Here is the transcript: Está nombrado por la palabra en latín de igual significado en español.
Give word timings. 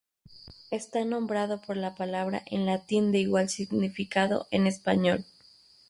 Está 0.71 1.05
nombrado 1.05 1.61
por 1.61 1.77
la 1.77 1.93
palabra 1.93 2.41
en 2.47 2.65
latín 2.65 3.11
de 3.11 3.19
igual 3.19 3.49
significado 3.49 4.47
en 4.49 4.65
español. 4.65 5.27